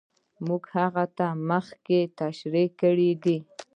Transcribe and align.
موږ 0.47 0.63
هغه 0.77 1.03
مخکې 1.49 1.99
تشرېح 2.19 2.69
کړې 2.81 3.11
دي. 3.23 3.37